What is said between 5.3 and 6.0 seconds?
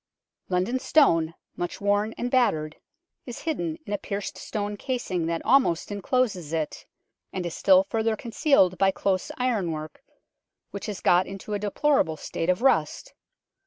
almost